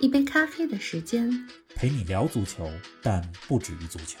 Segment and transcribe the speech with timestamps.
[0.00, 1.30] 一杯咖啡的时间，
[1.74, 2.68] 陪你聊足球，
[3.02, 4.18] 但不止于足球。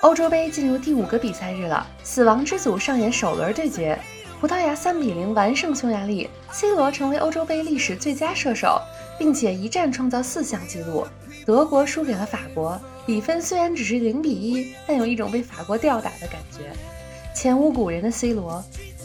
[0.00, 3.98] 欧洲杯进入第五个比赛日了，死亡之组上演首轮对决，
[4.40, 8.80] 葡萄牙三比零完胜匈牙利，C 罗成为欧洲杯历史最佳射手，
[9.18, 11.06] 并且一战创造四项纪录。
[11.44, 16.72] 德国输给了法国，比分虽然只是零比一，但有一种被法国吊打的感觉。
[17.34, 18.64] 前无古人的 C 罗，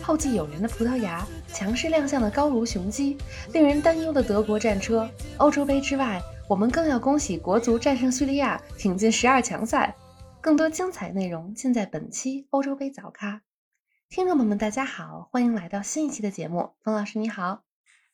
[0.10, 1.24] 后继有人的葡萄牙，
[1.54, 3.16] 强势亮相的高卢雄鸡，
[3.54, 5.08] 令人担忧的德国战车。
[5.38, 9.96] 欧洲杯之外，我们更要恭喜国足战胜叙利亚，挺进十二强赛。
[10.42, 13.44] 更多精彩内容尽在本期欧洲杯早咖。
[14.10, 16.72] 听众朋友们，大家好，欢迎来到新一期的节目。
[16.84, 17.62] 冯老师你好，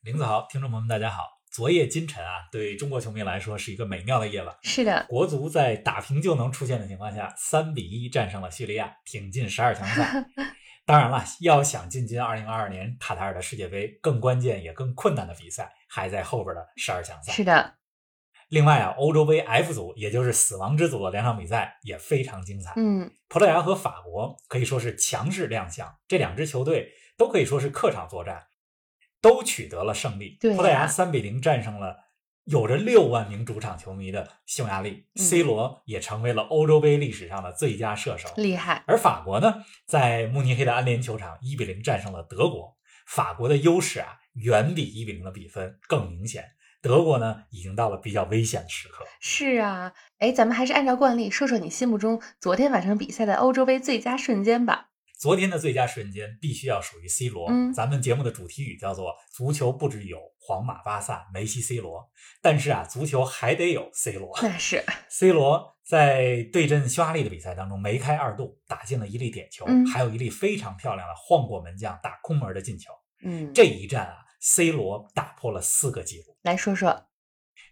[0.01, 1.23] 林子豪，听众朋友们大家好。
[1.49, 4.53] 昨夜今晨啊，对中国球迷来说是一个美妙的夜晚。
[4.63, 10.25] 是的，国足在打平就能出线的情况下，三比一战胜了叙利亚，挺进十二强赛。
[10.85, 17.33] 当然了，要想进军二零二二年卡塔尔的世界杯，更关键也更困难的比赛还在后边的十二强赛。
[17.33, 17.75] 是的。
[18.49, 22.73] 另外啊，欧洲杯 F 组，也就是死亡之组的两场比赛也非常精彩。
[22.75, 28.45] 嗯，葡萄牙和法国可以说是强势亮相，这两支球队都可以说是客场作战。
[29.21, 30.37] 都取得了胜利。
[30.39, 31.97] 对葡萄牙三比零战胜了
[32.45, 38.83] 有着六万名主场球迷的匈牙利，C 罗也成为了欧洲杯历史上的最佳射手，厉害。
[38.85, 46.45] 而法国呢，在慕尼黑的安联球场一比零战胜了德国，法国的优势啊远比一比零的比分更明显。
[46.83, 49.03] 德国呢，已经到了比较危险的时刻。
[49.19, 54.89] 是啊，哎，咱们还是按照惯例说说你心目中昨天晚上比赛的欧洲杯最佳瞬间吧。
[55.17, 57.49] 昨天的最佳瞬间必须要属于 C 罗。
[57.49, 62.09] 嗯，咱们节目的主题语叫做“足球不只有皇马、巴萨、梅西、C 罗”，
[62.41, 64.37] 但是啊，足球还得有 C 罗。
[64.41, 72.91] 那是 C 罗在对阵匈牙利的比赛当中梅开二度，打进了一粒点球，还有一粒非常漂亮的晃过门将打空门的进球。
[73.23, 76.37] 嗯，这一战啊，C 罗打破了四个纪录。
[76.43, 77.07] 来说说。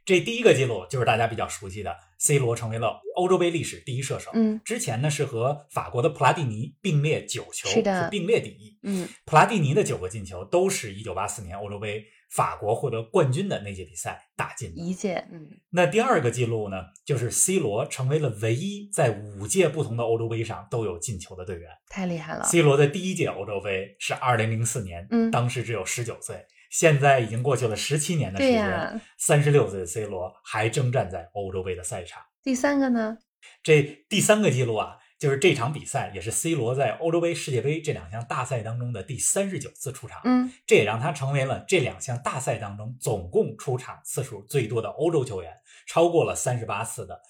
[0.06, 4.32] 这第一个记录就是大家比较熟悉的，C 罗成为了欧洲杯历史第一射手。
[4.34, 8.78] 嗯，之前呢是和法国的普拉蒂尼并列九球，是的，并列第一。
[8.84, 14.82] 嗯，普拉蒂尼的九个进球都是一九八四年欧洲杯法国获得冠军的那届比赛打进的。
[14.82, 15.48] 一届，嗯。
[15.70, 22.44] 那第二个记录呢，就是 C 罗成为了唯一在五届不同的欧洲杯上都有进球的队员，太厉害了。
[22.44, 26.46] C 罗的第一届欧洲杯是二零零四年，嗯，当时只有十九岁。
[26.74, 32.24] 现在已经过去了十七年的时间，三十六岁的 C 罗还征战在欧洲杯的赛场。
[32.42, 33.20] 第三个呢？
[33.62, 40.20] 这第三个记录啊，就是这场比赛也是 C 罗在欧洲杯、世界杯这两项大赛当中的第三十九次出场。
[40.24, 45.54] 嗯，这也让他成为了这两项大赛当中总共出场次数最多的欧洲球员，
[45.86, 47.22] 超过了三十八次的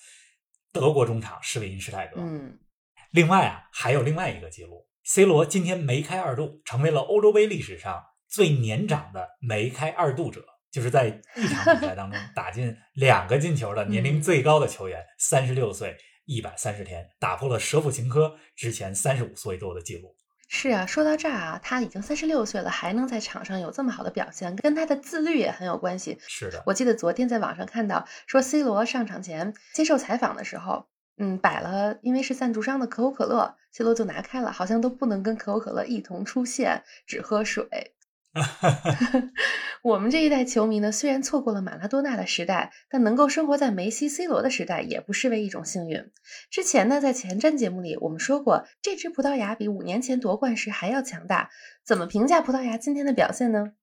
[0.71, 2.21] 德国中场施韦因施泰格。
[2.21, 2.57] 嗯，
[3.11, 8.05] 另外啊，还有另外一个记录，C 罗今天梅开二度，成为了欧洲杯历史上。
[8.33, 15.95] 最年长的梅开二度者，就是在一场比赛当中 打进两个进球的年龄最高的球员，三十六岁
[16.25, 20.15] 一百三十天，打破了舍甫琴科之前三十五岁多的记录。
[20.49, 26.17] 是啊，说到这儿啊，他已经三十六岁了，还能在场上有这么好的表现，跟他的自律也很有关系。
[26.27, 30.87] 是的，我记得昨天在网上看到说，C 罗上场前接受采访的时候，
[31.19, 37.93] 嗯，摆了，因为是赞助商的可口可乐，C 罗就拿开了，好像都不能跟可口可乐一同出现，只喝水。
[39.83, 46.11] 我们这一代球迷呢，虽然错过了马拉多纳的时代，但能够生活在梅西、C 罗的时代，也不失为一种幸运。
[46.49, 51.49] 之前呢，在前瞻节目里，我们说过，这支葡萄牙比五年前夺冠时还要强大。
[51.85, 53.73] 怎么评价葡萄牙今天的表现呢？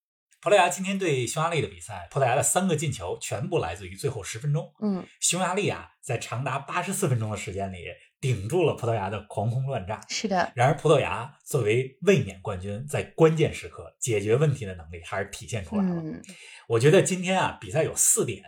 [0.42, 4.72] 葡萄牙今天对匈牙利的比赛，葡萄牙的三个进球全部来自于最后十分钟。
[4.80, 7.84] 嗯，匈牙利啊，在长达八十四分钟的时间里，
[8.20, 10.00] 顶住了葡萄牙的狂轰乱炸。
[10.08, 10.52] 是的。
[10.54, 16.02] 然而，葡萄牙作为卫冕冠军，在关键时刻解决问题的能力还是体现出来了。
[16.02, 16.20] 嗯，
[16.68, 18.44] 我觉得今天啊，比赛有四点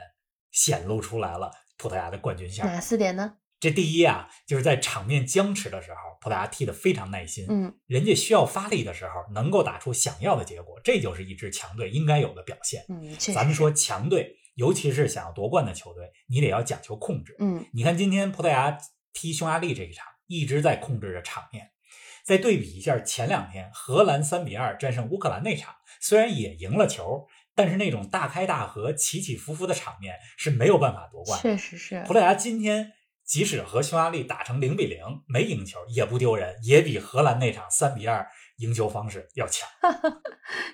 [0.50, 2.66] 显露出来了葡萄牙的冠军相。
[2.66, 3.36] 哪四点呢？
[3.58, 7.46] 这第一啊，就是在场面僵持的时候，葡萄牙踢得非常耐心。
[7.48, 12.84] 嗯，人家需要发力的时候，能够打出想要的结果，这就是一支强队应该有的表现。
[12.88, 17.36] 嗯，咱们说强队，尤其是想要夺冠的球队，你得要讲求控制。
[17.38, 18.76] 嗯，你看今天葡萄牙
[19.12, 21.70] 踢匈牙利这一场，一直在控制着场面。
[22.24, 31.40] 再对比一下前两天荷兰三比二战胜乌克兰那场，虽然也赢了球，但是那种大开大合、起起伏伏的场面是没有办法夺冠。
[31.40, 32.02] 确实是。
[32.06, 32.92] 葡萄牙今天
[33.24, 38.24] 即使和匈牙利打成零比零没赢球，也不丢人，也比荷兰那场三比二
[38.58, 39.68] 赢球方式要强。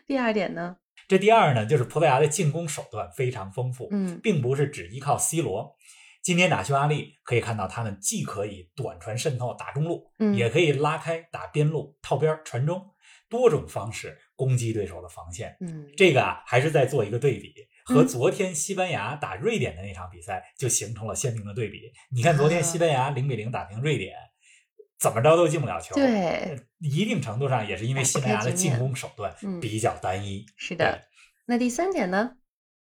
[0.07, 0.77] 第二点呢？
[1.09, 5.75] 这第二呢，就是葡萄牙的进攻手段非常丰富，嗯，并不是只依靠 C 罗。
[6.23, 12.85] 今天打匈牙利，可以看到他们既可以短传渗透打中路，嗯也可以拉开打边路套边传中，
[13.31, 15.57] 多种方式攻击对手的防线。
[15.61, 17.55] 嗯，这个啊，还是在做一个对比，
[17.85, 21.91] 和嗯昨天西班牙打瑞典的那场比赛就形成了鲜明的对比。
[22.15, 24.15] 你看，昨天西班牙零比零打平瑞典，
[24.99, 25.95] 怎么着都进不了球。
[25.95, 30.45] 对，一定程度上也是因为西班牙的进攻手段嗯比较单一。
[30.57, 31.05] 是的。
[31.47, 32.33] 那第三点呢？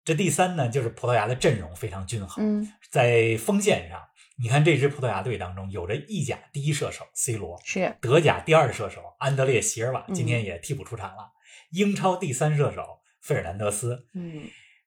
[0.04, 2.60] 这第三呢，就是葡萄牙的阵容非常均衡。
[2.60, 4.00] 嗯，在锋线上，
[4.36, 11.32] 你看这支葡萄牙队当中有着意甲第一射手 C 罗，是，德甲第二射手安德烈席尔瓦，嗯今天也替补出场了。
[11.70, 12.82] 英超第三射手
[13.22, 14.06] 费尔南德斯。
[14.12, 14.42] 嗯，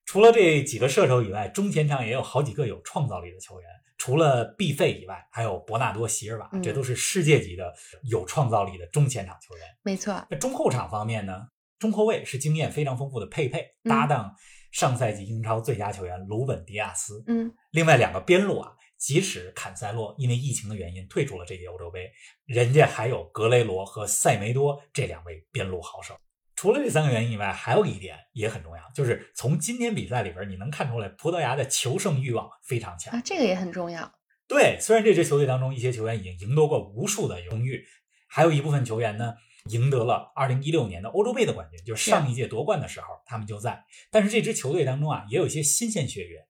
[0.06, 3.70] 除了这几个射手以外，中前场也有好几个有创造力的球员。
[3.98, 7.74] 除了毕费以外，还有伯纳多·席尔瓦，嗯这都是世界级的
[8.04, 9.66] 有创造力的中前场球员。
[9.82, 10.24] 没错。
[10.30, 11.48] 那中后场方面呢？
[11.80, 14.36] 中后卫是经验非常丰富的佩佩，嗯搭档
[14.72, 17.24] 上赛季英超最佳球员鲁本·迪亚斯。
[17.28, 22.12] 嗯，另外两个边路啊，即使坎塞洛因为疫情的原因退出了这届欧洲杯，
[22.46, 26.16] 人家还有格雷罗和塞梅多这两位边路好手。
[26.56, 33.22] 除了这三个原因以外，还有一点也很重要，就是从今天比赛里边你能看出来，葡萄牙的求胜欲望非常强啊，。
[33.24, 34.12] 这个也很重要。
[34.48, 37.86] 对，虽然这支球队当中一些球员已经赢得过无数的荣誉，
[38.28, 39.36] 还有一部分球员呢
[39.70, 43.84] 赢得了2016年的欧洲杯的冠军，就是上一届夺冠的时候他们就在。
[44.12, 46.48] 但是这支球队当中啊，也有一些新鲜血液，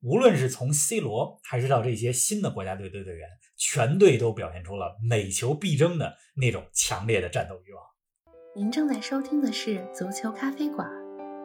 [0.00, 7.82] 无论是从 C 罗还是到这些新的国家队队队员，全队都表现出了每球必争的那种强烈的战斗欲望。
[8.56, 10.88] 您正在收听的是足球咖啡馆，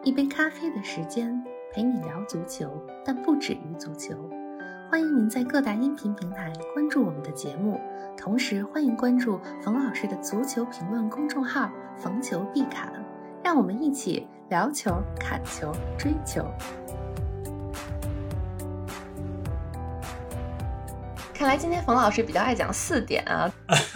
[0.03, 1.33] 一杯咖啡的时间
[1.73, 2.69] 陪你聊足球，
[3.05, 4.29] 但不止于足球。
[4.93, 7.81] 欢迎您在各大音频平台关注我们的节目，
[8.15, 11.67] 同时欢迎关注冯老师的足球评论公众号
[11.97, 12.93] “冯球必侃”，
[13.43, 16.45] 让我们一起聊球、砍球、追球。
[21.33, 23.51] 看来今天冯老师比较爱讲四点啊。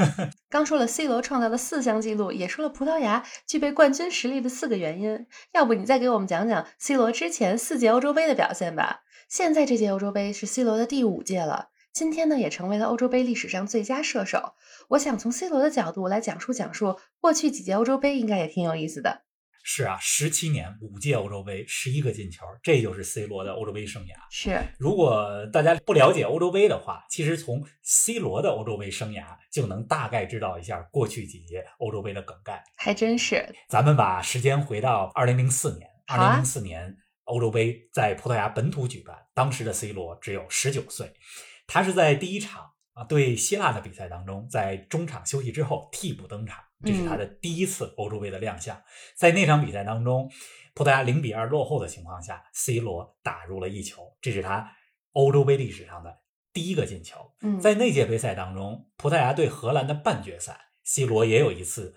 [0.50, 5.28] 刚说了 C 罗创造的四项纪录，也说了葡萄牙具备冠军实力的四个原因。
[5.54, 9.02] 要不你再给我们讲讲 C 罗之前四届欧洲杯的表现吧？
[9.30, 14.54] 现在这届欧洲杯是 C 罗的第五届了，今天呢也成为了欧洲杯历史上最佳射手。
[14.92, 19.24] 我想从 C 罗的角度来讲述讲述过去几届欧洲杯，应该也挺有意思的。
[19.64, 24.14] 是啊，十七年五届欧洲杯，十一个进球，这就是 C 罗的欧洲杯生涯。
[24.32, 32.64] 是，如果大家不了解欧洲杯的话，其实从 C 罗的欧洲杯生涯就能大概知道一下过去几届欧洲杯的梗概。
[32.78, 33.54] 还真是。
[33.68, 36.96] 咱们把时间回到二零零四年，二零零四年
[37.28, 41.14] 欧洲杯在葡萄牙本土举办，当时的 C 罗只有十九岁，
[41.68, 48.82] 他是在第一场啊对希腊的比赛当中，在中场休息之后替补登场，这是他的第一次欧洲杯的亮相。
[49.16, 50.32] 在那场比赛当中，
[50.74, 54.72] 葡萄牙零比二落后的情况下，C 罗打入了一球，这是他
[55.12, 56.22] 欧洲杯历史上的
[56.54, 57.34] 第一个进球。
[57.42, 61.94] 嗯，在那届杯赛当中，葡萄牙对荷兰的半决赛，C 罗也有一次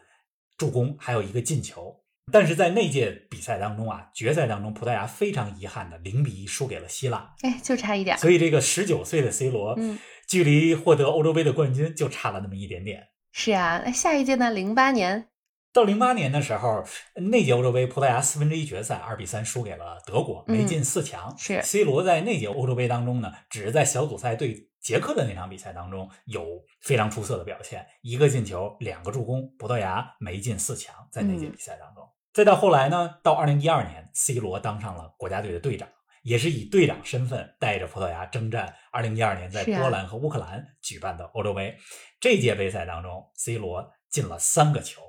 [0.57, 2.00] 助攻，还有一个进球。
[2.33, 8.17] 但是在那届比赛当中啊，决赛当中，葡萄牙非常遗憾的零比一输给了希腊，哎，就差一点。
[8.19, 13.09] 所以这个十九岁的 C 罗，嗯，距离获得欧洲杯的冠军就差了那么一点点。
[13.33, 14.51] 是啊，那下一届呢？
[14.51, 15.29] 零八年。
[15.73, 16.83] 到零八年的时候，
[17.31, 21.33] 那届欧洲杯，葡萄牙四分之一决赛二比三输给了德国，没进四强。
[21.39, 26.45] 是 C 罗在那届欧洲杯当中呢，只是在小组赛对捷克的那场比赛当中有
[26.81, 32.03] 非常出色的表现，一个进球，两个助攻，葡萄牙没进四强，在那届比赛当中。
[32.33, 35.89] 再到后来呢，到二零一二年，C 罗当上了国家队的队长，
[36.23, 41.77] 也是以队长身份带着葡萄牙征战二零一二年在波兰和乌克兰举办的欧洲杯。
[42.21, 45.03] 这届杯赛当中，C 罗进了三个球，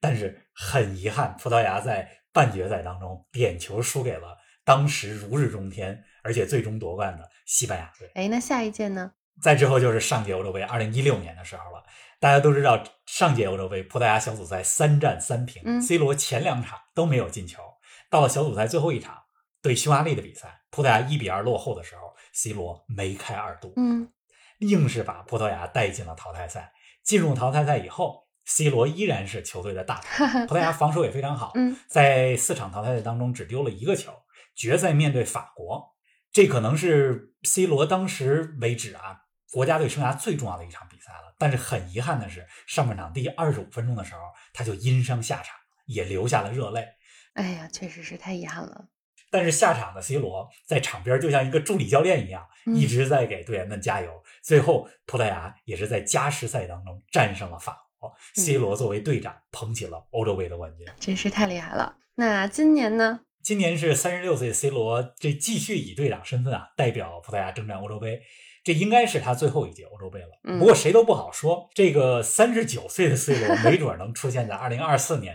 [0.00, 8.08] 但是很遗憾，葡萄牙在半决赛当中点球输给了当时如日中天，而且最终夺冠的西班牙队。
[8.14, 9.10] 哎，那下一届呢？
[9.42, 11.82] 再之后就是上届欧洲杯，二零一六年的时候了。
[12.20, 17.62] 大家都知道，上届欧洲杯葡萄牙小组赛三战三平、嗯 c 罗前两场都没有进球。
[18.10, 19.16] 到了小组赛最后一场
[19.62, 24.10] 对匈牙利的比赛，葡萄牙一比二落后的时候，C 罗梅开二度，嗯，
[24.58, 26.72] 硬是把葡萄牙带进了淘汰赛。
[27.04, 34.12] 进入淘汰赛以后，C 罗依然是球队的大 头，葡萄牙防守也非常好，嗯，在四场淘汰赛当中只丢了一个球。
[34.54, 35.94] 决赛面对法国，
[36.32, 39.20] 这可能是 C 罗当时为止啊
[39.50, 41.34] 国家队生涯最重要的一场比赛了。
[41.38, 44.20] 但是很遗憾的是，上半场第二十五分钟的时候，
[44.52, 46.86] 他就因伤下场，也流下了热泪。
[47.34, 48.88] 哎呀，确实是太遗憾了。
[49.30, 54.22] 但是下场的 C 罗在场边就像一个助理教练一样，嗯一直在给队员们加油。
[54.42, 58.12] 最后，葡萄牙也是在加时赛当中战胜了法国。
[58.34, 60.86] C 嗯罗作为队长捧起了欧洲杯的冠军。
[60.98, 61.96] 真是太厉害了。
[62.14, 63.20] 那今年呢？
[63.42, 68.22] 今年是三十六岁，C 罗这继续以队长身份啊，代表葡萄牙征战欧洲杯。
[68.64, 70.28] 这应该是他最后一届欧洲杯了。
[70.44, 75.34] 嗯不过谁都不好说，这个三十九岁的 C 罗没准能出现在二零二四年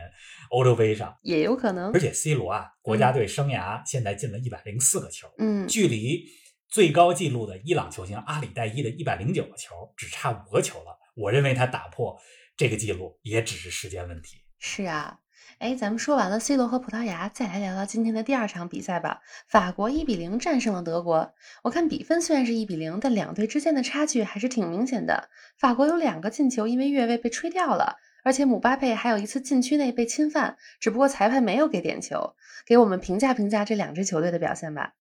[0.49, 1.17] 欧洲杯上。
[1.21, 1.99] 也有可能而。
[1.99, 6.25] 且 C 罗啊，国家队生涯现在进了一百零四个球，嗯，距离
[6.69, 10.97] 最高纪录的伊朗球星阿里代伊的一百零九个球只差五个球了。
[11.15, 12.19] 我认为他打破
[12.57, 14.37] 这个记录也只是时间问题。
[14.59, 15.19] 是啊。
[15.59, 19.21] 哎，咱们说完了 C 罗和葡萄牙，再来聊聊今天的第二场比赛吧。
[19.47, 21.33] 法国一比零战胜了德国。
[21.63, 25.29] 我看比分虽然是一比零，但两队之间的差距还是挺明显的。
[25.57, 32.35] 法国有两个进球因为越位被吹掉了，而且姆巴佩还有一次禁区内被侵犯，只不过裁判没有给点球。
[32.65, 34.93] 给我们评价评价这两支球队的表现吧。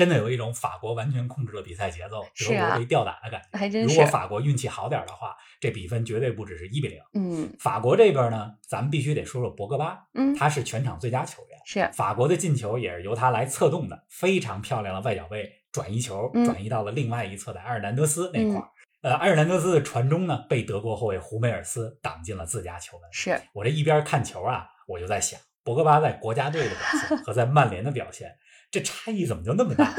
[0.00, 3.58] 真的有一种法国完全控制了比赛节奏，德国被吊打的感觉。
[3.58, 6.98] 还真是如果法国运气好点的话，这比分绝对不只是一比零。
[7.12, 11.58] 嗯法国这边呢，咱们必须得说说博格巴，嗯，他是全场最佳球员。
[11.66, 18.68] 是法国的进球也是由他来策动的，非常漂亮的外脚背转移球，嗯转移到了另外一侧的埃尔南德斯那块儿。
[19.02, 23.08] 呃，埃尔南德斯的传中呢，被德国后卫胡梅尔斯挡进了自家球门。
[23.12, 26.78] 是，我这一边看球啊，我就在想，博格巴在国家队的表
[27.08, 28.30] 现 和在曼联的表现，
[28.70, 29.94] 这差异怎么就那么大？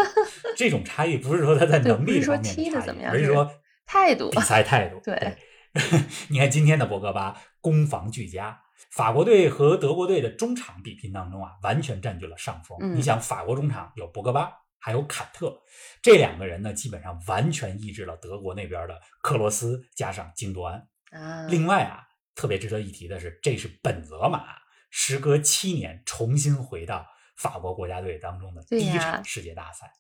[0.56, 3.52] 这种差异不是说他在能力说方面的怎么样而是说
[3.86, 5.02] 态度比赛态度。
[5.04, 5.38] 对
[6.30, 8.62] 你看今天的博格巴攻防俱佳，
[8.92, 12.78] 法国队和德国队的中场比拼当中啊，完全占据了上风。
[12.82, 15.62] 嗯你想，法国中场有博格巴，还有坎特，
[16.02, 20.88] 这两个人呢，基本上完全抑制了德国那边的克罗斯加上京多安。
[21.12, 22.04] 啊，另外啊，
[22.36, 24.44] 特别值得一提的是，这是本泽马
[24.90, 27.06] 时隔七年重新回到
[27.42, 29.92] 法国国家队当中的第一场世界大赛。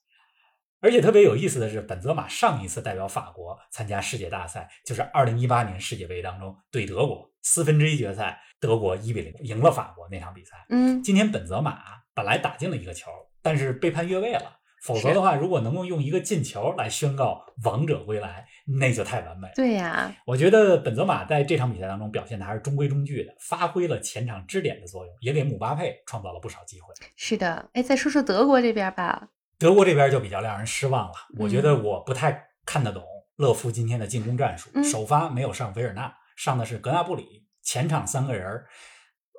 [0.80, 10.66] 而且特别有意思的是，本泽马上一次代表法国参加世界大赛，就是二零一八年世界杯当中对德国四分之一决赛，德国一比零赢了法国那场比赛。
[10.70, 11.82] 嗯今天本泽马
[12.14, 14.60] 本来打进了一个球，但是被判越位了。
[14.82, 18.48] 否则的话，如果能够用一个进球来宣告王者归来，
[18.80, 19.54] 那就太完美了。
[19.56, 26.94] 对呀，我觉得本泽马在这场比赛当中表现的还是中规中矩的，发挥了前场支点的作用，也给姆巴佩创造了不少机会。
[27.16, 27.70] 是的。
[27.74, 29.30] 哎，再说说德国这边吧。
[29.60, 33.04] 德国这边就比较让人失望了，我觉得嗯我不太看得懂
[33.36, 34.72] 勒夫今天的进攻战术。
[34.74, 38.64] 嗯首发没有上维尔纳，上的是格纳布里，前场三个人，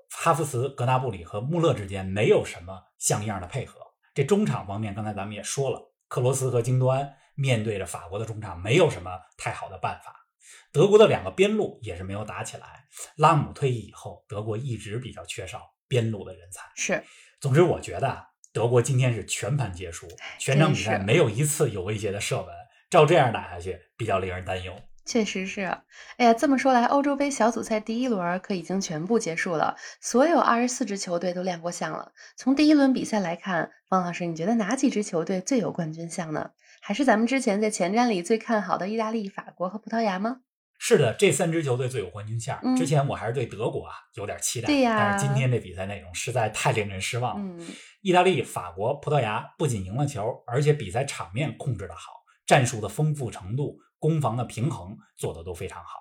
[0.08, 3.80] 哈弗茨、格纳布里和穆勒之间没有什么像样的配合。
[4.14, 10.14] 这中场方面，刚才咱们也说了，克罗斯和京多安面对着法国的中场，没有什么太好的办法。
[10.70, 12.86] 德国的两个边路也是没有打起来。
[13.16, 16.62] 拉姆退役以后，德国一直比较缺少边路的人才。
[16.74, 17.02] 是，
[17.40, 20.06] 总之，我觉得啊，德国今天是全盘皆输，
[20.38, 22.48] 全场比赛没有一次有威胁的射门。
[22.90, 24.78] 照这样打下去，比较令人担忧。
[25.04, 25.62] 确实是。
[26.16, 32.12] 哎呀，这么说来，欧洲杯小组赛第一轮可已经全部结束了，所有二十四支球队都亮过相了。
[32.36, 36.50] 从第一轮比赛来看，方老师，你觉得哪几支球队最有冠军相呢？
[36.80, 40.38] 还是咱们之前在前瞻里最看好的意大利、法国和葡萄牙吗？
[40.78, 42.58] 是的，这三支球队最有冠军相。
[42.64, 47.54] 嗯之前我还是对德国啊有点期待，对呀但是今天这比赛内容实在太令人失望了。
[47.56, 47.66] 嗯，
[48.00, 52.10] 意大利、法国、葡萄牙不仅赢了球，而且比赛场面控制的好，
[52.46, 56.00] 战术的丰富程度、攻防的平衡做得都非常好。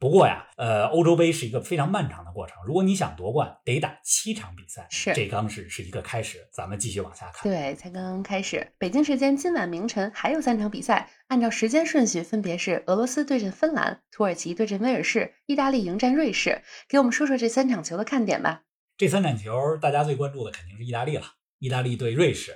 [0.00, 4.86] 不过呀，呃，欧洲杯是一个非常漫长的过程，如果你想夺冠，得打七场比赛。
[4.90, 7.50] 是这刚是是一个开始，咱们继续往下看。
[7.50, 8.72] 对，才刚刚开始。
[8.78, 16.62] 北京时间今晚凌晨还有三场比赛，按照时间顺序分别是俄罗斯对阵芬兰、土耳其对阵威尔士、意大利迎战瑞士。
[16.88, 18.64] 给我们说说这三场球的看点吧。
[18.98, 21.24] 这三场球，大家最关注的肯定是意大利了。
[21.58, 22.54] 意大利对瑞士，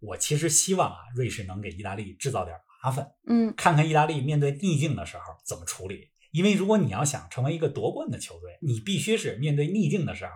[0.00, 6.10] 我其实希望啊，瑞士能给意大利制造点麻烦，嗯，看看意大利面对逆境的时候怎么处理。
[6.32, 10.32] 因为如果你要想成为一个夺冠的球队，你必须是面对逆境的时候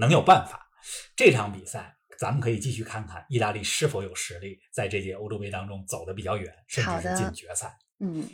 [0.00, 0.68] 能有办法。
[1.14, 7.74] 这场比赛，咱们可以继续看看意大利是否有实力在这届欧洲杯当中走得比较远，甚至是进决赛。
[8.00, 8.28] 嗯，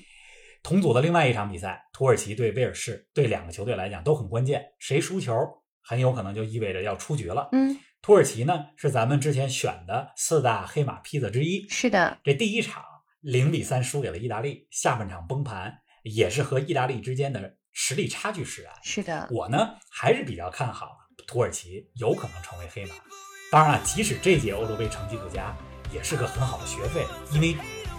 [0.62, 5.34] 同组的另外一场比赛，土耳其对威尔士，对两个球队来讲都很关键，谁输球
[5.82, 7.50] 很有可能就意味着要出局了。
[7.52, 12.82] 嗯，土耳其呢是咱们之前选的四大黑马坯子之一，是的，这第一场
[13.20, 18.72] 零比三输给了意大利，下半场崩盘也是和意大利之间的实力差距使然。
[18.82, 20.88] 是的，我呢还是比较看好
[21.26, 22.94] 土耳其有可能成为黑马。
[23.52, 25.54] 当然了，即使这届欧洲杯成绩不佳，
[25.92, 27.56] 也是个很好的学费，因为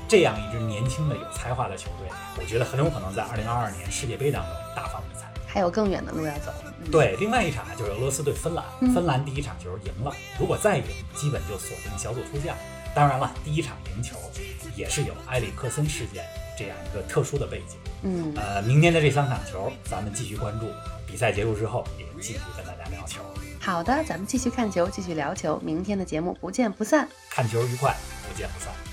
[0.08, 2.08] 这样一支年轻的有才华的球队，
[2.40, 5.30] 我觉得很有可能在二零二二年世界杯当中大放异彩。
[5.48, 6.52] 还有更远的路要走。
[6.92, 12.56] 对，另外一场就是俄罗斯对芬兰，嗯芬兰第一场球赢了，如果再赢，基本就锁定小组出线。
[12.94, 14.16] 当然了，第一场赢球
[14.76, 16.26] 也是有埃里克森事件
[16.58, 17.78] 这样一个特殊的背景。
[18.04, 20.68] 嗯，呃，明天的这三场球，咱们继续关注。
[21.06, 23.22] 比赛结束之后，也继续跟大家聊球，
[23.60, 27.08] 好的，咱们继续看球，继续聊球，明天的节目不见不散。
[27.30, 27.94] 看球愉快，
[28.30, 28.91] 不见不散。